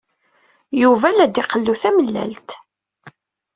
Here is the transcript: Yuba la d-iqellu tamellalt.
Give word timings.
Yuba 0.81 1.07
la 1.11 1.25
d-iqellu 1.27 1.75
tamellalt. 1.81 2.49